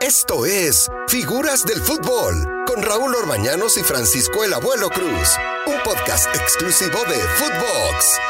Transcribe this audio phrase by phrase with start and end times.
[0.00, 2.34] Esto es Figuras del Fútbol
[2.66, 5.36] con Raúl Orbañanos y Francisco el Abuelo Cruz,
[5.66, 8.20] un podcast exclusivo de Footbox.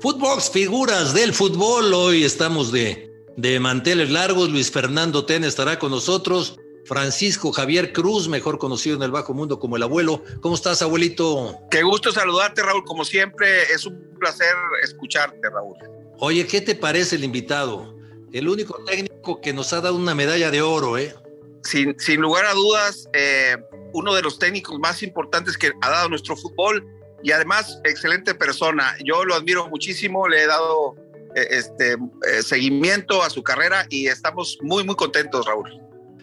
[0.00, 1.92] Footbox, figuras del fútbol.
[1.94, 4.50] Hoy estamos de, de manteles largos.
[4.50, 6.56] Luis Fernando Ten estará con nosotros.
[6.84, 10.22] Francisco Javier Cruz, mejor conocido en el bajo mundo como el abuelo.
[10.40, 11.58] ¿Cómo estás, abuelito?
[11.70, 12.84] Qué gusto saludarte, Raúl.
[12.84, 15.76] Como siempre, es un placer escucharte, Raúl.
[16.18, 17.94] Oye, ¿qué te parece el invitado?
[18.34, 21.14] El único técnico que nos ha dado una medalla de oro, ¿eh?
[21.62, 23.56] Sin, sin lugar a dudas, eh,
[23.92, 26.84] uno de los técnicos más importantes que ha dado nuestro fútbol
[27.22, 28.96] y además excelente persona.
[29.04, 30.96] Yo lo admiro muchísimo, le he dado
[31.36, 35.70] eh, este, eh, seguimiento a su carrera y estamos muy, muy contentos, Raúl.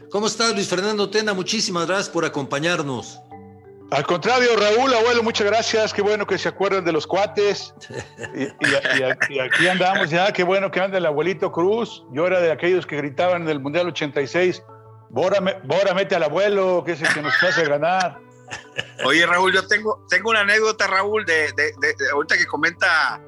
[0.10, 1.34] ¿Cómo estás, Luis Fernando Tena?
[1.34, 3.22] Muchísimas gracias por acompañarnos.
[3.92, 5.94] Al contrario, Raúl, abuelo, muchas gracias.
[5.94, 7.74] Qué bueno que se acuerdan de los cuates.
[8.34, 8.50] Y, y-
[9.30, 10.32] y- y aquí andamos ya.
[10.32, 12.04] Qué bueno que anda el abuelito Cruz.
[12.14, 14.64] Yo era de aquellos que gritaban en el Mundial 86.
[15.10, 18.18] Bora, me- Bora mete al abuelo, que es el que nos hace ganar.
[19.04, 23.20] Oye, Raúl, yo tengo, tengo una anécdota, Raúl, de, de- de- de ahorita que comenta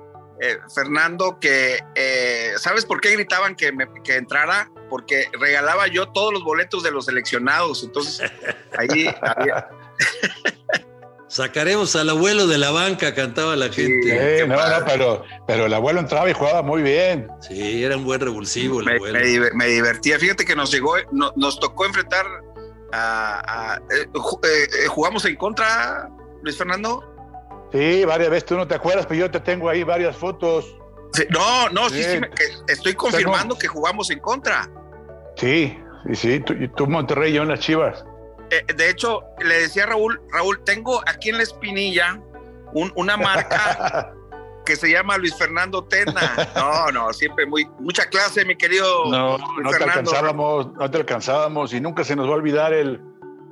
[0.42, 4.70] eh, Fernando que, eh, ¿sabes por qué gritaban que, me, que entrara?
[4.90, 7.84] Porque regalaba yo todos los boletos de los seleccionados.
[7.84, 8.32] Entonces,
[8.78, 9.68] ahí había-
[11.34, 14.08] Sacaremos al abuelo de la banca, cantaba la gente.
[14.12, 17.28] Eh, qué no, no, pero, pero el abuelo entraba y jugaba muy bien.
[17.42, 19.18] Sí, era un buen revulsivo el me, abuelo.
[19.18, 20.20] me diver- me divertía.
[20.20, 22.28] Fíjate que nos llegó, no- nos tocó enfrentar
[22.92, 23.74] a...
[23.74, 26.08] a- eh, eh, eh, ¿Jugamos en contra,
[26.44, 27.04] Luis Fernando?
[27.72, 30.66] Sí, varias veces tú no te acuerdas, pero yo te tengo ahí varias fotos.
[31.14, 32.12] Sí, no, no, sí, Sí.
[32.12, 32.30] sí, me-
[32.72, 34.70] estoy confirmando que jugamos en contra.
[35.38, 36.40] Sí, sí, sí.
[36.42, 38.06] Tú, y tú Monterrey y yo en las Chivas.
[38.54, 42.22] Eh, de hecho, le decía a Raúl, Raúl, tengo aquí en la espinilla
[42.74, 44.14] un- una marca
[44.66, 46.50] que se llama Luis Fernando Tena.
[46.56, 50.00] No, no, siempre muy, mucha clase, mi querido No, Luis no te Fernando.
[50.12, 53.02] alcanzábamos, no te alcanzábamos y nunca se nos va a olvidar el,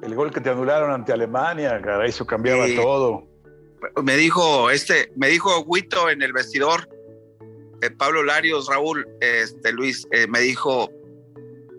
[0.04, 2.76] el gol que te anularon ante Alemania, caray, eso cambiaba Sí.
[2.76, 3.28] todo.
[4.04, 6.88] Me dijo, este, me dijo Huito en el vestidor,
[7.82, 10.90] eh, Pablo Larios, Raúl, este, Luis, eh, me dijo,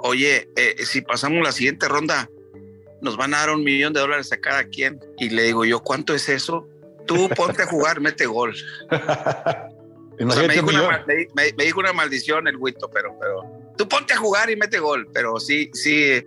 [0.00, 2.28] oye, eh, si pasamos la siguiente ronda,
[3.03, 4.99] nos van a dar un millón de dólares a cada quien.
[5.19, 6.67] Y le digo yo, ¿cuánto es eso?
[7.07, 8.55] Tú ponte a jugar, mete gol.
[10.21, 11.05] O sea, me, dijo un una,
[11.35, 13.43] me- me- dijo una maldición el Huito, pero, pero
[13.77, 15.09] tú ponte a jugar y mete gol.
[15.13, 16.27] Pero sí, sí, eh,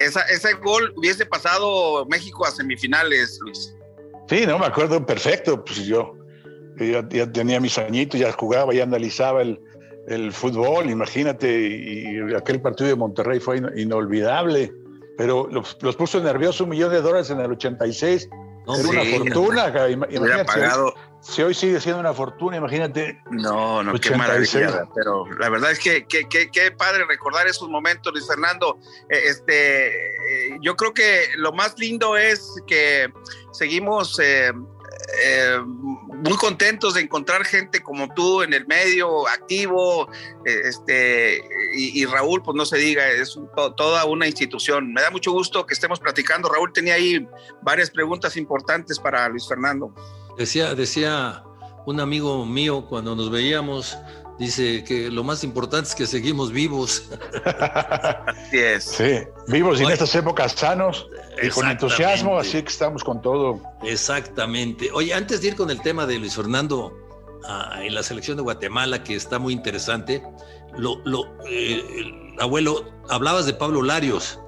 [0.00, 3.74] esa, ese gol hubiese pasado México a semifinales, Luis.
[4.28, 5.62] Sí, no, me acuerdo perfecto.
[5.62, 6.16] Pues yo,
[6.76, 9.60] yo ya, tenía mis añitos, ya jugaba, ya analizaba el,
[10.06, 14.72] el fútbol, imagínate, y, aquel partido de Monterrey fue in- inolvidable.
[15.16, 18.28] Pero los, los puso nerviosos un millón de dólares en el 86.
[18.66, 20.44] No, Era una sí, fortuna, ima- Hubiera imagínate.
[20.52, 20.94] si hoy- pagado.
[21.20, 23.20] Si hoy sigue siendo una fortuna, imagínate.
[23.30, 24.16] No, no, qué 86.
[24.66, 24.88] maravilla.
[24.94, 28.78] Pero la verdad es que qué que, qué padre recordar esos momentos, Luis Fernando.
[29.08, 33.08] Eh, Este, eh, yo creo que lo más lindo es que
[33.52, 34.52] seguimos eh,
[35.24, 35.58] eh,
[36.16, 40.10] muy contentos de encontrar gente como tú en el medio, activo,
[40.44, 41.42] eh, este,
[41.74, 43.38] y, Raúl, pues no se diga, es
[43.76, 44.92] toda una institución.
[44.92, 46.48] Me da mucho gusto que estemos platicando.
[46.48, 47.26] Raúl tenía ahí
[47.62, 49.94] varias preguntas importantes para Luis Fernando.
[50.38, 51.42] Decía, decía
[51.86, 53.96] un amigo mío cuando nos veíamos,
[54.38, 57.04] dice que lo más importante es que seguimos vivos.
[57.44, 58.84] Así es.
[58.84, 61.06] Sí, vivos y en estas épocas sanos
[61.42, 63.60] y con entusiasmo, así que estamos con todo.
[63.82, 64.90] Exactamente.
[64.92, 66.96] Oye, antes de ir con el tema de Luis Fernando
[67.46, 70.22] ah, en la selección de Guatemala, que está muy interesante,
[70.76, 74.38] lo, lo, eh, el abuelo, hablabas de Pablo Larios,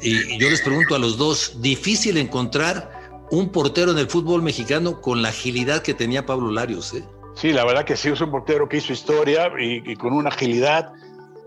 [0.00, 4.42] y, y yo les pregunto a los dos, difícil encontrar un portero en el fútbol
[4.42, 7.04] mexicano con la agilidad que tenía Pablo Larios, ¿eh?
[7.34, 10.28] Sí, la verdad que sí, es un portero que hizo historia y, y con una
[10.28, 10.92] agilidad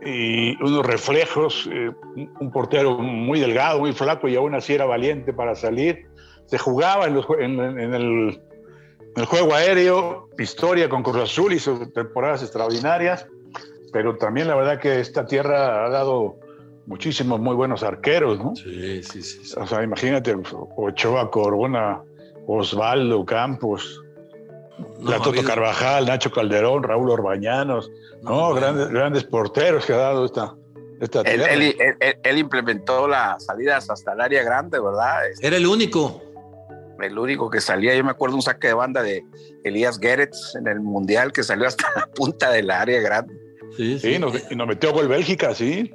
[0.06, 1.92] y unos reflejos, eh,
[2.40, 6.06] un- portero muy delgado, muy flaco y aún así era valiente para salir.
[6.48, 8.30] Se jugaba en, los jue- en- en el,
[9.00, 13.28] en el juego aéreo, historia con Cruz Azul, hizo temporadas extraordinarias,
[13.94, 16.36] pero también la verdad que esta tierra ha dado
[16.86, 18.56] muchísimos muy buenos arqueros, ¿no?
[18.56, 19.46] Sí, sí, sí.
[19.46, 19.54] sí.
[19.58, 20.36] O sea, imagínate,
[20.78, 22.02] Ochoa, Corona,
[22.46, 24.02] Osvaldo, Campos,
[25.00, 27.90] No, la Toto Carvajal, Nacho Calderón, Raúl Orbañanos,
[28.22, 30.54] no, grandes, grandes porteros que ha dado esta,
[31.00, 31.54] esta Él, tierra.
[31.54, 35.30] él- él- él- él implementó las salidas hasta el área grande, ¿verdad?
[35.30, 36.22] Es Era el único.
[37.02, 37.94] el único que salía.
[37.96, 39.24] Yo me acuerdo un saque de banda de
[39.64, 43.34] Elías Gerets en el Mundial que salió hasta la punta del área grande.
[43.78, 45.94] Sí, Sí, nos, y nos metió gol Bélgica, sí,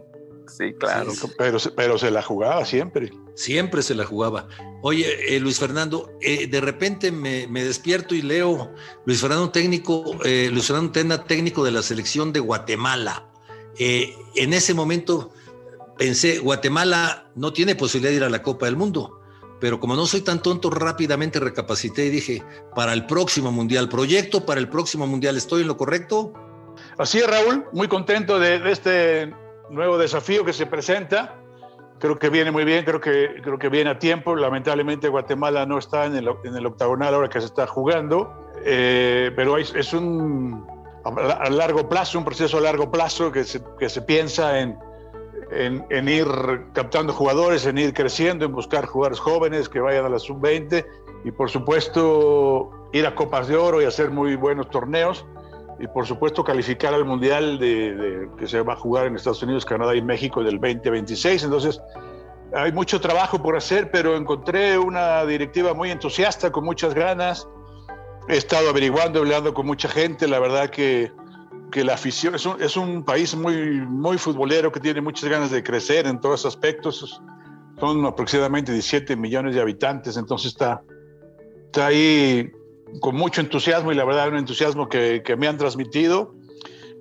[0.57, 1.11] Sí, claro.
[1.13, 3.13] Sí, pero, se- pero se la jugaba siempre.
[3.35, 4.49] Siempre se la jugaba.
[4.83, 8.73] Oye, eh, Luis Fernando, eh, de repente me, me despierto y leo
[9.07, 13.27] Luis Fernando técnico, eh, Luis Fernando Tena técnico de la selección de Guatemala.
[13.79, 15.31] Eh, en ese momento
[15.97, 19.21] pensé, Guatemala no tiene posibilidad de ir a la Copa del Mundo,
[19.61, 22.43] pero como no soy tan tonto, rápidamente recapacité y dije,
[22.75, 26.33] para el próximo Mundial, proyecto para el próximo Mundial, ¿estoy en lo correcto?
[26.99, 29.35] Así es, Raúl, muy contento de, este
[29.71, 31.37] nuevo desafío que se presenta.
[31.99, 34.35] Creo que viene muy bien, creo que, creo que viene a tiempo.
[34.35, 39.31] Lamentablemente Guatemala no está en el, en el octagonal ahora que se está jugando, eh,
[39.37, 40.67] pero es, es un
[41.05, 44.79] a largo plazo, un proceso a largo plazo que se, que se piensa en,
[45.51, 46.27] en, ir
[46.73, 50.87] captando jugadores, en ir creciendo, en buscar jugadores jóvenes que vayan a la sub-20
[51.25, 55.25] y por supuesto ir a Copas de Oro y hacer muy buenos torneos
[55.81, 59.65] y por supuesto calificar al Mundial de, que se va a jugar en Estados Unidos,
[59.65, 61.45] Canadá y México del 2026.
[61.45, 61.81] Entonces
[62.55, 67.49] hay mucho trabajo por hacer, pero encontré una directiva muy entusiasta, con muchas ganas.
[68.29, 71.13] He estado averiguando, hablando con mucha gente, la verdad que
[71.71, 75.51] que la afición es un, es un, país muy, muy futbolero que tiene muchas ganas
[75.53, 77.23] de crecer en todos aspectos.
[77.79, 80.83] Son aproximadamente 17 millones de habitantes, entonces está,
[81.67, 82.51] está ahí
[83.01, 86.35] con mucho entusiasmo y la verdad un entusiasmo que, que me han transmitido.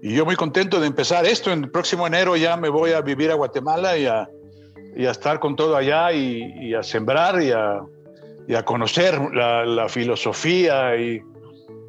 [0.02, 1.52] Y yo muy contento de empezar esto.
[1.52, 4.30] En el próximo enero ya me voy a vivir a Guatemala y a,
[4.96, 7.82] y a estar con todo allá y, y a sembrar y a,
[8.48, 11.22] y a conocer la, la filosofía y,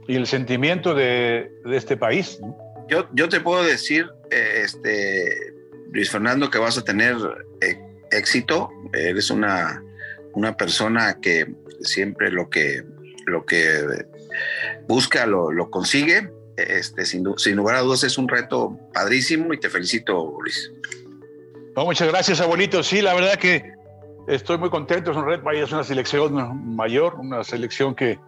[0.09, 2.41] el sentimiento de, de este país.
[2.41, 2.57] ¿no?
[3.13, 5.55] yo, te puedo decir, eh, este,
[5.93, 7.17] Luis Fernando, que vas a tener
[7.61, 7.79] eh,
[8.11, 8.71] éxito.
[8.93, 9.83] Eres una,
[10.33, 11.47] una persona que
[11.83, 12.83] siempre lo que,
[13.27, 14.07] lo que
[14.89, 16.31] busca lo, consigue.
[16.57, 17.25] Este, sin,
[17.57, 20.71] lugar a dudas es un reto padrísimo y te felicito, Luis.
[21.77, 22.83] muchas gracias, abuelito.
[22.83, 23.73] Sí, la verdad que
[24.27, 25.11] estoy muy contento.
[25.11, 28.19] Es un reto, es una selección mayor, una selección que,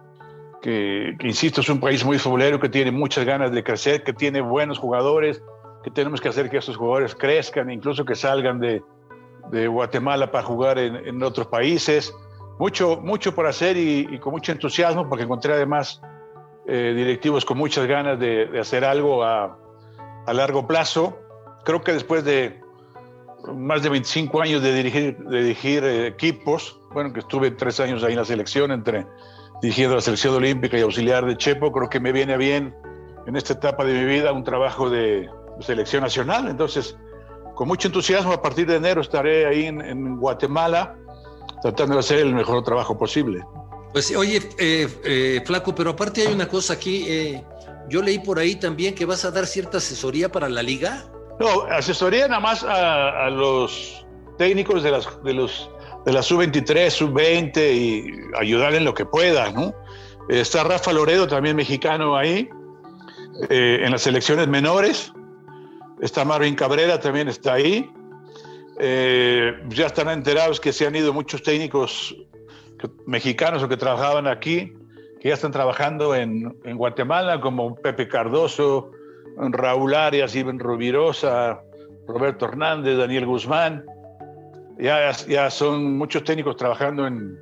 [0.63, 4.41] que, insisto, es un país muy futbolero, que tiene muchas ganas de crecer, que tiene
[4.41, 5.43] buenos jugadores,
[5.83, 8.81] que tenemos que hacer que esos jugadores crezcan, incluso que salgan de,
[9.51, 12.13] de Guatemala para jugar en, en, otros países.
[12.59, 16.01] Mucho, mucho por hacer y, con mucho entusiasmo, porque encontré además
[16.67, 19.57] eh, directivos con muchas ganas de, hacer algo a,
[20.27, 21.17] largo plazo.
[21.65, 22.61] Creo que después de
[23.53, 28.03] más de 25 años de dirigir, de dirigir eh, equipos, bueno, que estuve tres años
[28.03, 29.05] ahí en la selección entre
[29.61, 32.75] dirigiendo la selección olímpica y auxiliar de Chepo, creo que me viene bien
[33.25, 35.29] en esta etapa de mi vida un trabajo de
[35.61, 36.49] selección nacional.
[36.49, 36.97] Entonces,
[37.55, 40.97] con mucho entusiasmo, a partir de enero estaré ahí en, Guatemala
[41.63, 43.43] tratando de hacer el mejor trabajo posible.
[43.91, 47.43] Pues oye, eh, eh, Flaco, pero aparte hay una cosa aquí, eh,
[47.89, 51.05] yo leí por ahí también que vas a dar cierta asesoría para la liga.
[51.39, 54.05] No, asesoría nada más a, a los
[54.37, 55.69] técnicos de, las, de los
[56.05, 59.73] de la sub-23, sub-20 y ayudar en lo que pueda, ¿no?
[60.29, 62.49] Está Rafa Loredo, también mexicano ahí,
[63.49, 65.13] eh, en las selecciones menores.
[66.01, 67.89] Está Marvin Cabrera, también está ahí.
[68.79, 72.15] Eh, ya están enterados que se han ido muchos técnicos
[73.05, 74.73] mexicanos o que trabajaban aquí,
[75.21, 78.91] que ya están trabajando en, en Guatemala, como Pepe Cardoso,
[79.37, 81.61] Raúl Arias, Iván Rubirosa,
[82.07, 83.85] Roberto Hernández, Daniel Guzmán.
[84.79, 87.37] Ya, ya son muchos técnicos trabajando en,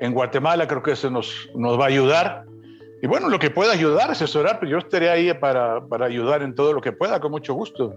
[0.00, 2.44] en Guatemala, creo que eso nos, nos va a ayudar.
[3.04, 6.54] Y bueno, lo que pueda ayudar, asesorar, pues yo estaré ahí para, para, ayudar en
[6.54, 7.94] todo lo que pueda, con mucho gusto.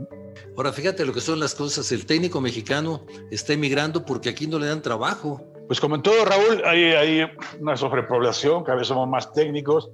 [0.57, 1.89] Ahora, fíjate lo que son las cosas.
[1.93, 5.41] El técnico mexicano está emigrando porque aquí no le dan trabajo.
[5.67, 9.89] Pues como en todo, Raúl, hay, hay una sobrepoblación, cada vez somos más técnicos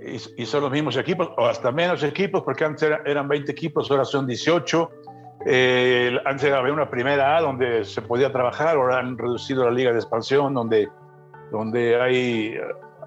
[0.00, 3.90] y, y, son los mismos equipos, o hasta menos equipos, porque antes eran 20 equipos,
[3.90, 4.90] ahora son 18
[5.46, 9.92] eh, antes había una primera A donde se podía trabajar, ahora han reducido la liga
[9.92, 10.88] de expansión donde,
[11.50, 12.56] donde hay,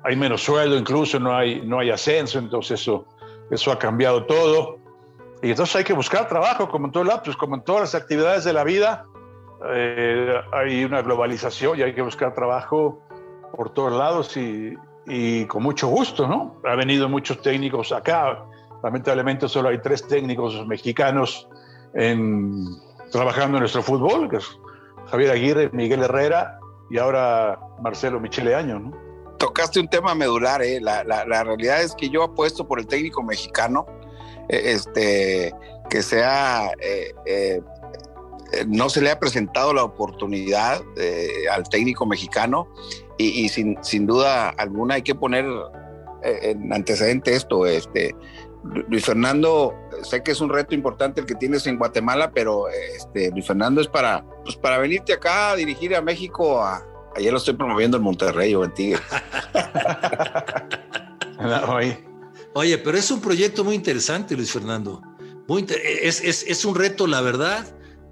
[0.03, 3.05] hay menos sueldo, incluso no hay, no hay ascenso, entonces eso,
[3.49, 4.77] eso ha cambiado todo.
[5.41, 7.95] Y entonces hay que buscar trabajo, como en todos lados, pues como en todas las
[7.95, 9.05] actividades de la vida,
[9.73, 13.01] eh, hay una globalización y hay que buscar trabajo
[13.55, 14.73] por todos lados y,
[15.05, 16.57] y con mucho gusto, ¿no?
[16.65, 18.45] Ha venido muchos técnicos acá,
[18.83, 21.47] lamentablemente solo hay tres técnicos mexicanos
[21.93, 22.65] en,
[23.11, 24.59] trabajando en nuestro fútbol, que es
[25.09, 28.79] Javier Aguirre, Miguel Herrera y ahora Marcelo Michele Año.
[28.79, 29.06] ¿no?
[29.47, 30.81] Tocaste un tema medular, ¿eh?
[30.81, 33.85] la, la, realidad es que yo apuesto por el técnico mexicano,
[34.49, 35.55] eh, este,
[35.89, 37.61] que sea, eh, eh,
[38.67, 40.81] no se le ha presentado la oportunidad
[41.49, 42.67] al técnico mexicano
[43.17, 45.45] y, y sin, sin, duda alguna hay que poner
[46.23, 48.13] en antecedente esto, este,
[48.89, 49.73] Luis Fernando,
[50.03, 53.79] sé que es un reto importante el que tienes en Guatemala, pero este, Luis Fernando
[53.79, 56.61] es para, pues para venirte acá a dirigir a México.
[56.61, 56.85] A,
[57.17, 59.01] ayer lo estoy promoviendo en Monterrey o en Tigres.
[62.53, 65.01] Oye, pero es un proyecto muy interesante, Luis Fernando.
[65.47, 65.65] Muy
[66.01, 67.65] es, es, es, un reto, la verdad,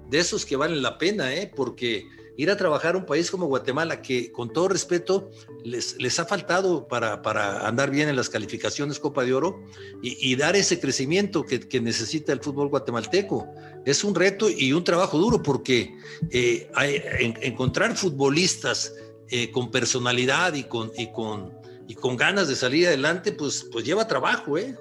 [0.08, 1.52] de esos que valen la pena, ¿eh?
[1.54, 5.30] porque ir a trabajar a un país como Guatemala, que con todo respeto
[5.64, 9.60] les, les ha faltado para, para andar bien en las calificaciones Copa de Oro
[10.02, 13.46] y, dar ese crecimiento que, que, necesita el fútbol guatemalteco.
[13.84, 15.94] Es un reto y un trabajo duro porque
[16.30, 17.02] eh, hay,
[17.42, 18.92] encontrar futbolistas
[19.30, 21.52] eh, con personalidad y con, y, con,
[21.88, 24.76] y con ganas de salir adelante, pues, pues lleva trabajo, ¿eh?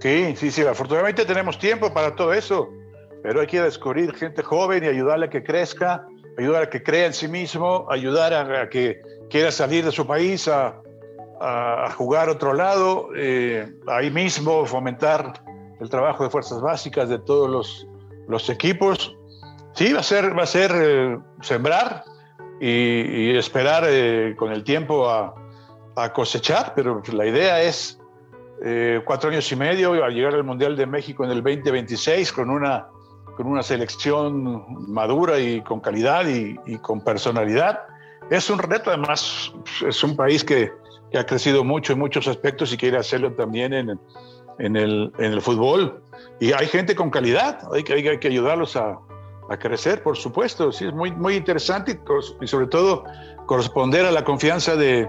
[0.00, 2.68] Sí, sí, sí, afortunadamente tenemos tiempo para todo eso,
[3.22, 6.06] pero hay que descubrir gente joven y ayudarle a que crezca,
[6.38, 10.48] ayudar a que crea en sí mismo, ayudar a, que quiera salir de su país
[10.48, 10.80] a,
[11.40, 15.42] a, jugar otro lado, eh, ahí mismo fomentar
[15.80, 17.86] el trabajo de fuerzas básicas de todos los,
[18.28, 19.16] los equipos.
[19.72, 22.04] Sí, va a ser, va a ser eh, sembrar
[22.60, 25.34] y, y esperar eh, con el tiempo a,
[25.96, 28.00] a, cosechar, pero la idea es
[28.62, 32.50] eh, cuatro años y medio a llegar al Mundial de México en el 2026 con
[32.50, 32.86] una,
[33.36, 37.80] con una selección madura y con calidad y, y con personalidad.
[38.30, 39.52] Es un reto, además,
[39.86, 40.72] es un país que,
[41.10, 44.00] que, ha crecido mucho en muchos aspectos y quiere hacerlo también en,
[44.58, 46.02] en, el, en el fútbol.
[46.40, 48.98] Y hay gente con calidad, hay que, hay que ayudarlos a,
[49.50, 50.72] a crecer, por supuesto.
[50.72, 53.04] Sí, es muy, muy interesante y, y sobre todo
[53.46, 55.08] corresponder a la confianza de,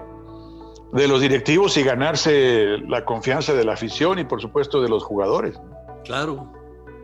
[0.92, 5.04] de los directivos y ganarse la confianza de la afición y por supuesto de los
[5.04, 5.58] jugadores.
[6.04, 6.52] Claro,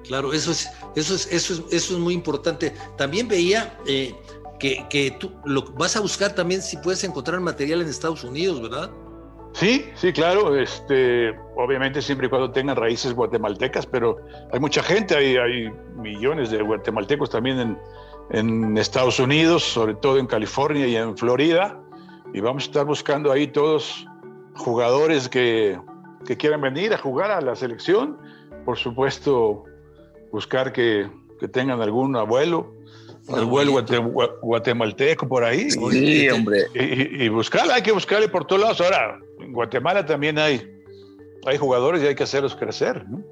[0.05, 2.75] claro, eso es, eso es, eso es, eso es muy importante.
[2.97, 4.15] También veía eh,
[4.59, 8.61] que, que, tú lo vas a buscar también si puedes encontrar material en Estados Unidos,
[8.63, 8.91] ¿verdad?
[9.53, 10.57] Sí, sí, claro.
[10.57, 14.17] Este, obviamente siempre y cuando tengan raíces guatemaltecas, pero
[14.53, 17.79] hay mucha gente, hay, hay millones de guatemaltecos también en,
[18.31, 21.79] en Estados Unidos, sobre todo en California y en Florida
[22.33, 24.07] y vamos a estar buscando ahí todos
[24.55, 25.79] jugadores que,
[26.25, 28.19] que quieran venir a jugar a la selección.
[28.65, 29.65] Por supuesto,
[30.33, 31.07] buscar que,
[31.39, 32.75] que tengan algún abuelo,
[33.29, 35.71] abuelo guate, guatemalteco por ahí.
[35.71, 36.65] Sí, y, hombre.
[36.75, 38.81] Y, y, buscarla, hay que buscarle por todos lados.
[38.81, 40.83] Ahora, en Guatemala también hay,
[41.47, 43.05] hay jugadores y hay que hacerlos crecer.
[43.09, 43.23] ¿no?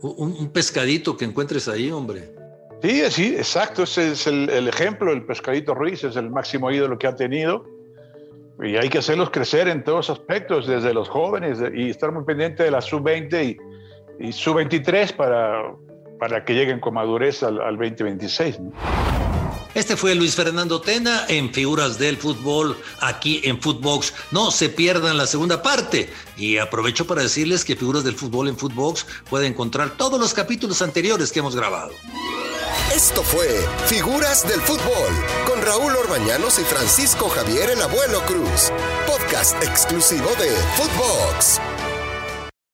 [0.00, 2.34] Un, un, pescadito que encuentres ahí, hombre.
[2.82, 3.84] Sí, sí, exacto.
[3.84, 5.12] Ese es el, el ejemplo.
[5.12, 7.64] El pescadito Ruiz es el máximo ídolo que ha tenido
[8.62, 12.62] y hay que hacerlos crecer en todos aspectos, desde los jóvenes y estar muy pendiente
[12.62, 13.44] de la sub-20
[14.18, 15.74] y, y sub-23 para,
[16.18, 18.60] para que lleguen con madurez al, al 2026.
[18.60, 18.72] ¿no?
[19.76, 24.14] Este fue Luis Fernando Tena en Figuras del Fútbol aquí en Footbox.
[24.30, 26.08] No se pierdan la segunda parte.
[26.38, 30.80] Y aprovecho para decirles que Figuras del Fútbol en Footbox puede encontrar todos los capítulos
[30.80, 31.92] anteriores que hemos grabado.
[32.94, 33.46] Esto fue
[33.84, 35.12] Figuras del Fútbol
[35.46, 38.72] con Raúl Orbañanos y Francisco Javier el Abuelo Cruz.
[39.06, 41.60] Podcast exclusivo de Footbox.